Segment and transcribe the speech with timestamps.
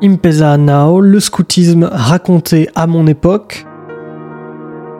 [0.00, 3.66] Impesa Now, le scoutisme raconté à mon époque.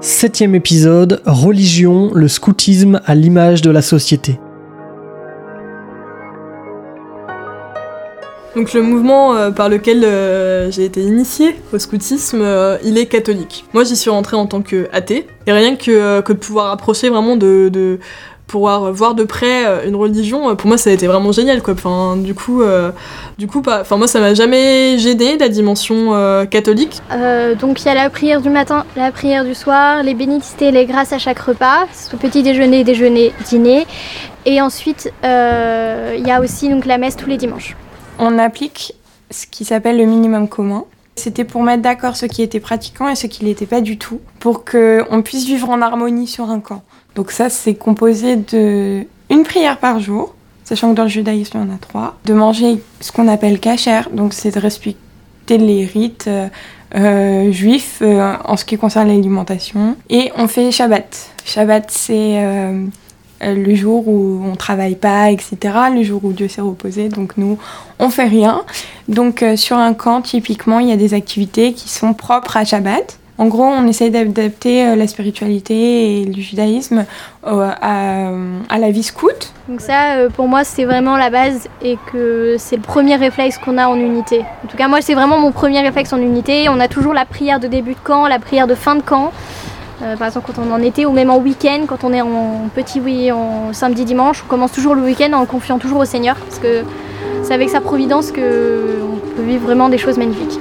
[0.00, 4.38] Septième épisode, Religion, le scoutisme à l'image de la société.
[8.54, 13.06] Donc le mouvement euh, par lequel euh, j'ai été initiée au scoutisme, euh, il est
[13.06, 13.64] catholique.
[13.72, 17.36] Moi j'y suis rentrée en tant que athée, et rien que, de pouvoir approcher vraiment
[17.36, 17.98] de
[18.52, 21.74] pouvoir voir de près une religion, pour moi ça a été vraiment génial quoi.
[21.74, 22.62] Enfin, du coup,
[23.38, 26.12] du coup, pas, enfin moi ça m'a jamais gêné la dimension
[26.50, 27.00] catholique.
[27.58, 30.86] donc il y a la prière du matin, la prière du soir, les bénédictés, les
[30.86, 31.86] grâces à chaque repas,
[32.20, 33.86] petit déjeuner, déjeuner, dîner,
[34.46, 37.74] et ensuite il y a aussi donc la messe tous les dimanches
[38.18, 38.94] on applique
[39.30, 40.84] ce qui s'appelle le minimum commun.
[41.16, 44.20] C'était pour mettre d'accord ceux qui étaient pratiquants et ceux qui l'étaient pas du tout,
[44.40, 46.82] pour qu'on puisse vivre en harmonie sur un camp.
[47.14, 50.34] Donc ça, c'est composé de une prière par jour,
[50.64, 52.16] sachant que dans le judaïsme, il y en a trois.
[52.24, 56.48] De manger ce qu'on appelle kasher, donc c'est de respecter les rites euh,
[56.94, 59.96] euh, juifs euh, en ce qui concerne l'alimentation.
[60.08, 61.30] Et on fait Shabbat.
[61.44, 62.38] Shabbat, c'est
[63.42, 65.56] le jour où on travaille pas, etc.
[65.94, 67.58] Le jour où Dieu s'est reposé, donc nous,
[67.98, 68.62] on fait rien.
[69.08, 72.64] Donc euh, sur un camp, typiquement, il y a des activités qui sont propres à
[72.64, 73.18] Shabbat.
[73.38, 77.06] En gros, on essaye d'adapter euh, la spiritualité et le judaïsme
[77.44, 78.30] à,
[78.78, 79.52] la vie scout.
[79.68, 83.78] Donc ça, pour moi, c'est vraiment la base et que c'est le premier réflexe qu'on
[83.78, 84.44] a en unité.
[84.64, 86.68] En tout cas, moi, c'est vraiment mon premier réflexe en unité.
[86.68, 89.32] On a toujours la prière de début de camp, la prière de fin de camp.
[90.02, 92.68] Euh, par exemple, quand on en été ou même en week-end, quand on est en
[92.74, 96.36] petit oui, en samedi, dimanche, on commence toujours le week-end en confiant toujours au Seigneur,
[96.36, 96.82] parce que
[97.44, 100.58] c'est avec sa providence qu'on peut vivre vraiment des choses magnifiques.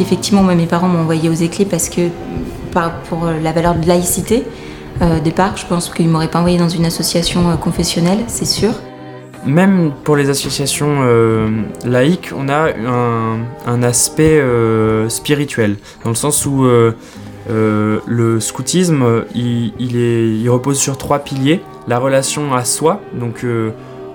[0.00, 2.08] Effectivement, moi, mes parents m'ont envoyé aux éclés parce que,
[3.08, 4.44] pour la valeur de laïcité,
[5.02, 8.46] euh, départ, je pense qu'ils ne m'auraient pas envoyé dans une association euh, confessionnelle, c'est
[8.46, 8.70] sûr.
[9.44, 11.48] Même pour les associations euh,
[11.84, 12.70] laïques, on a
[13.66, 16.66] un, aspect euh, spirituel, dans le sens où
[17.48, 21.60] le scoutisme, il repose sur trois piliers.
[21.86, 23.46] La relation à soi, donc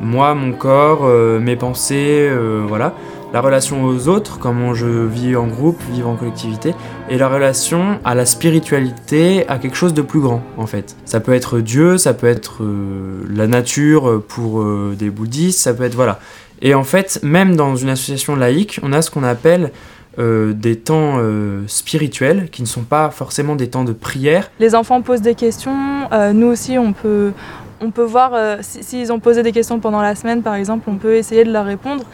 [0.00, 1.06] moi, mon corps,
[1.40, 2.30] mes pensées,
[2.66, 2.94] voilà
[3.32, 6.74] la relation aux autres, comment je vis en groupe, vivre en collectivité,
[7.10, 10.96] et la relation à la spiritualité, à quelque chose de plus grand en fait.
[11.04, 15.74] Ça peut être Dieu, ça peut être euh, la nature pour euh, des bouddhistes, ça
[15.74, 16.20] peut être voilà.
[16.62, 19.70] Et en fait, même dans une association laïque, on a ce qu'on appelle
[20.18, 21.20] euh, des temps
[21.66, 24.50] spirituels qui ne sont pas forcément des temps de prière.
[24.58, 27.32] Les enfants posent des questions, nous aussi on peut,
[27.80, 31.14] on peut voir s'ils ont posé des questions pendant la semaine par exemple, on peut
[31.14, 32.04] essayer de leur répondre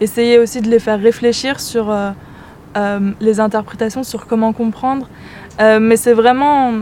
[0.00, 2.10] essayer aussi de les faire réfléchir sur euh,
[2.76, 5.08] euh, les interprétations, sur comment comprendre.
[5.60, 6.72] Euh, mais c'est vraiment...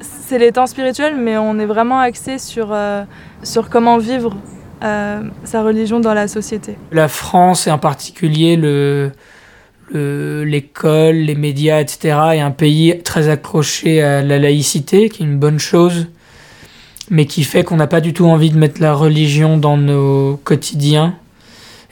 [0.00, 2.76] C'est les temps spirituels, mais on est vraiment axé sur,
[3.44, 4.36] sur comment vivre
[4.80, 6.76] sa religion dans la société.
[6.90, 9.12] La France et en particulier le,
[9.92, 15.38] l'école, les médias, etc., est un pays très accroché à la laïcité, qui est une
[15.38, 16.08] bonne chose,
[17.10, 20.38] mais qui fait qu'on n'a pas du tout envie de mettre la religion dans nos
[20.44, 21.14] quotidiens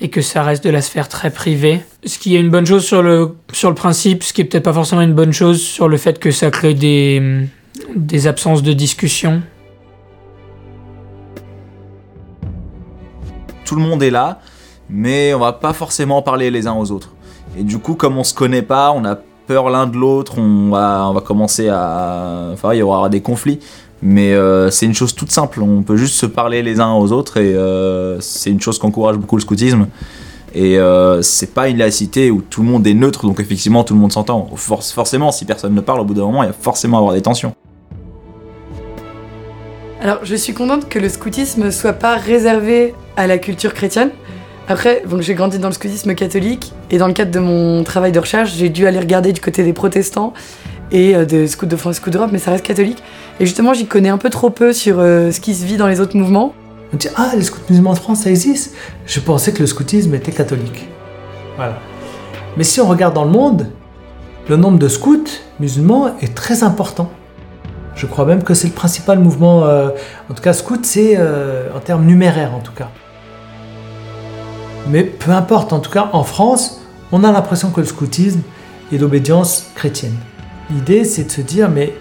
[0.01, 1.81] et que ça reste de la sphère très privée.
[2.05, 4.65] Ce qui est une bonne chose sur le, sur le principe, ce qui est peut-être
[4.65, 7.47] pas forcément une bonne chose sur le fait que ça crée des,
[7.95, 9.43] des absences de discussion.
[13.65, 14.41] Tout le monde est là,
[14.91, 17.15] mais on va pas forcément parler les uns aux autres.
[17.57, 19.17] Et du coup, comme on se connaît pas, on a
[19.47, 22.51] peur l'un de l'autre, on va, on va commencer à.
[22.53, 23.61] Enfin, il y aura des conflits.
[24.07, 27.11] Mais euh, c'est une chose toute simple, on peut juste se parler les uns aux
[27.11, 29.87] autres et euh, c'est une chose qu'encourage beaucoup le scoutisme.
[30.55, 33.95] Et euh, c'est pas une laïcité où tout le monde est neutre, donc effectivement tout
[33.95, 34.51] le monde s'entend.
[34.57, 37.23] forcément, si personne ne parle, au bout d'un moment, il y a forcément avoir des
[37.23, 37.55] tensions.
[40.03, 44.11] Alors, je suis contente que le scoutisme soit pas réservé à la culture chrétienne.
[44.69, 48.21] Après, j'ai grandi dans le scoutisme catholique et dans le cadre de mon travail de
[48.21, 50.35] recherche, j'ai dû aller regarder du côté des protestants
[50.93, 53.03] et de Scout de France, Scout d'Europe, mais ça reste catholique.
[53.41, 55.89] Et justement, j'y connais un peu trop peu sur euh, ce qui se vit dans
[55.89, 56.55] les autres mouvements.
[56.93, 58.75] On dit Ah, les scouts musulmans de France, ça existe
[59.07, 60.89] Je pensais que le scoutisme était catholique.
[61.57, 61.79] Voilà.
[62.57, 63.67] Mais si on regarde dans le monde,
[64.49, 65.25] le nombre de scouts
[65.59, 67.11] musulmans est très important.
[67.97, 69.91] Je crois même que c'est le principal mouvement, euh,
[70.31, 72.91] en tout cas scout, c'est euh, en termes numéraires en tout cas.
[74.89, 76.83] Mais peu importe, en tout cas en France,
[77.13, 78.41] on a l'impression que le scoutisme
[78.93, 80.17] est d'obédience chrétienne.
[80.71, 81.95] L'idée c'est de se dire, mais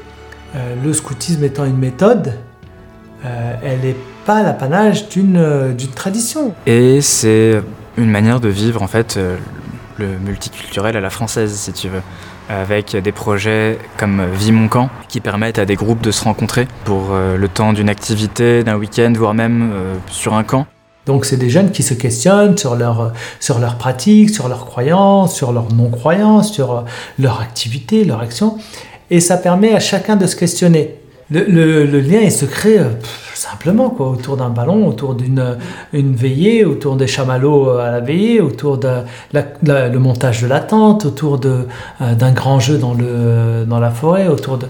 [0.55, 2.33] euh, le scoutisme étant une méthode,
[3.63, 3.95] elle n'est
[4.25, 6.53] pas l'apanage d'une tradition.
[6.65, 7.61] Et c'est
[7.95, 9.17] une manière de vivre en fait
[9.97, 12.01] le multiculturel à la française si tu veux
[12.49, 16.67] avec des projets comme Vie mon camp qui permettent à des groupes de se rencontrer
[16.85, 20.65] pour euh, le temps d'une activité, d'un week-end, voire même euh, sur un camp.
[21.05, 23.11] Donc c'est des jeunes qui se questionnent sur leur,
[23.41, 26.85] sur leur pratique, sur leurs croyances, sur leurs non-croyances, sur
[27.19, 28.57] leur activité, leur action.
[29.09, 30.95] Et ça permet à chacun de se questionner.
[31.29, 32.89] Le, lien est se crée euh,
[33.33, 35.57] simplement quoi, autour d'un ballon, autour d'une
[35.91, 38.89] une veillée, autour des chamallows à la veillée, autour de
[39.33, 41.65] le montage de la tente, autour euh,
[42.13, 44.67] d'un grand jeu dans, le, dans la forêt, autour de...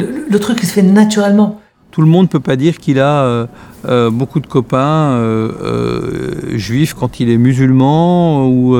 [0.00, 1.61] le truc qui se fait naturellement.
[1.92, 3.46] Tout le monde ne peut pas dire qu'il a euh,
[3.86, 8.74] euh, beaucoup de copains euh, juifs quand il est musulman ou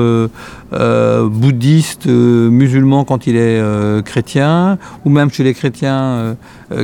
[0.71, 3.61] bouddhiste musulman quand il est
[4.03, 6.35] chrétien, ou même chez les chrétiens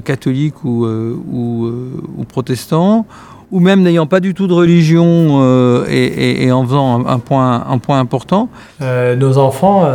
[0.05, 3.07] catholiques ou, ou, protestants,
[3.51, 7.99] ou même n'ayant pas du tout de religion et, en faisant un, point, un point
[7.99, 8.49] important.
[8.81, 9.89] nos enfants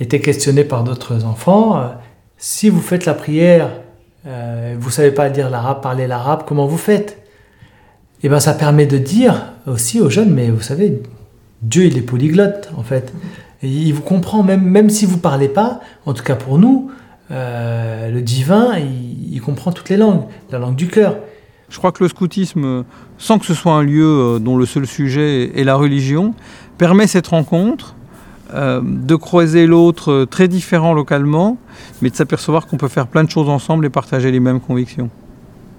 [0.00, 1.80] étaient questionnés par d'autres enfants.
[2.36, 3.70] si vous faites la prière
[4.26, 7.18] euh, vous savez pas dire l'arabe, parler l'arabe, comment vous faites?
[8.22, 11.02] Et eh bien ça permet de dire aussi aux jeunes, mais vous savez,
[11.62, 13.12] Dieu il est polyglotte en fait.
[13.62, 16.92] il vous comprend même, même si vous parlez pas, en tout cas pour nous,
[17.32, 21.16] euh, le divin, il, comprend toutes les langues, la langue du cœur.
[21.68, 22.84] Je crois que le scoutisme,
[23.18, 26.34] sans que ce soit un lieu euh, dont le seul sujet est la religion,
[26.78, 27.96] permet cette rencontre,
[28.54, 31.56] euh, de croiser l'autre très différent localement,
[32.00, 35.10] mais de s'apercevoir qu'on peut faire plein de choses ensemble et partager les mêmes convictions.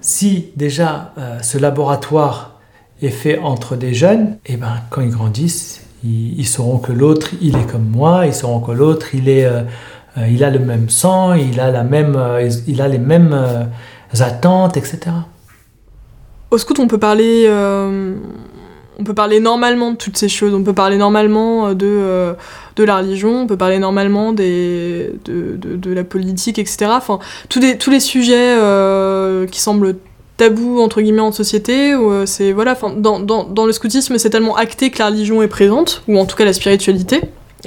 [0.00, 2.58] Si déjà euh, ce laboratoire
[3.00, 7.30] est fait entre des jeunes, et eh ben, quand ils grandissent, ils, sauront que l'autre,
[7.40, 9.62] il est comme moi, ils sauront que l'autre, il, est, euh,
[10.28, 12.18] il a le même sang, il a, la même,
[12.66, 13.34] il a les mêmes
[14.20, 14.98] attentes, etc.
[16.50, 17.48] Au scout, on peut parler
[18.98, 22.34] on peut parler normalement de toutes ces choses, on peut parler normalement euh, de, euh,
[22.76, 26.86] de la religion, on peut parler normalement de, de, la politique, etc.
[26.90, 27.18] Enfin,
[27.48, 29.96] tous les, tous les sujets euh, qui semblent
[30.36, 31.94] tabous entre guillemets en société
[32.26, 32.72] c'est voilà.
[32.72, 36.26] Enfin dans, dans, le scoutisme c'est tellement acté que la religion est présente ou en
[36.26, 37.20] tout cas la spiritualité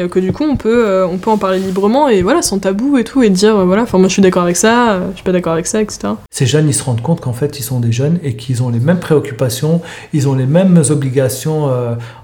[0.06, 2.98] que du coup on peut, euh, on peut en parler librement et voilà, sans tabou
[2.98, 5.24] et tout, et dire euh, voilà, enfin moi je suis d'accord avec ça, je suis
[5.24, 6.10] pas d'accord avec ça, etc.
[6.30, 8.70] Ces jeunes ils se rendent compte qu'en fait ils sont des jeunes et qu'ils ont
[8.70, 9.82] les mêmes préoccupations,
[10.14, 11.70] ils ont les mêmes obligations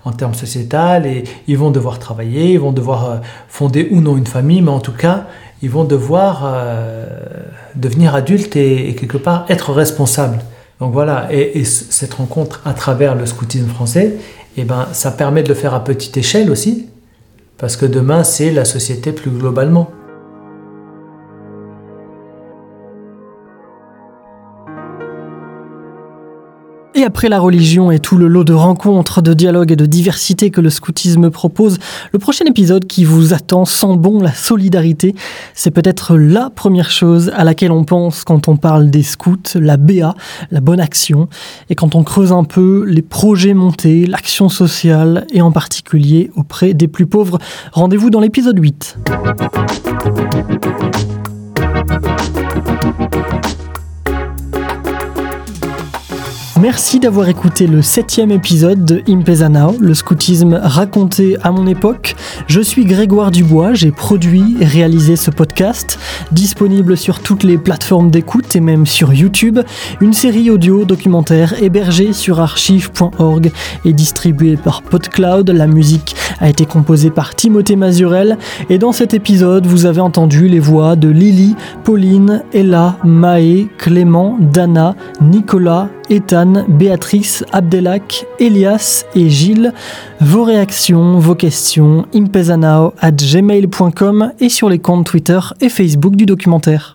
[0.05, 4.27] en termes sociétals et ils vont devoir travailler, ils vont devoir fonder ou non une
[4.27, 5.25] famille, mais en tout cas
[5.61, 6.53] ils vont devoir
[7.75, 10.39] devenir adultes et, quelque part être responsables.
[10.79, 14.15] Donc voilà, et, cette rencontre à travers le scoutisme français,
[14.57, 16.87] eh ben, ça permet de le faire à petite échelle aussi,
[17.63, 19.89] parce que demain, c'est la société plus globalement.
[26.95, 30.51] Et après la religion et tout le lot de rencontres, de dialogues et de diversité
[30.51, 31.79] que le scoutisme propose,
[32.11, 35.15] le prochain épisode qui vous attend sent bon la solidarité.
[35.55, 39.77] C'est peut-être la première chose à laquelle on pense quand on parle des scouts, la
[39.77, 40.13] BA,
[40.51, 41.29] la bonne action.
[41.69, 46.75] Et quand on creuse un peu les projets montés, l'action sociale et en particulier auprès
[46.75, 47.39] des plus pauvres.
[47.71, 48.97] Rendez-vous dans l'épisode 8.
[56.63, 62.15] Merci d'avoir écouté le septième épisode de Impezanao, le scoutisme raconté à mon époque.
[62.47, 65.99] Je suis Grégoire Dubois, j'ai produit et réalisé ce podcast,
[66.31, 69.59] disponible sur toutes les plateformes d'écoute et même sur YouTube.
[69.99, 73.51] Une série audio documentaire hébergée sur archive.org
[73.83, 75.49] et distribuée par PodCloud.
[75.49, 78.37] La musique a été composée par Timothée Mazurel
[78.69, 84.37] et dans cet épisode, vous avez entendu les voix de Lily, Pauline, Ella, Maë, Clément,
[84.39, 89.71] Dana, Nicolas, Ethan, Béatrice, Abdelak, Elias et Gilles.
[90.19, 96.25] Vos réactions, vos questions, impezanao at gmail.com et sur les comptes Twitter et Facebook du
[96.25, 96.91] documentaire.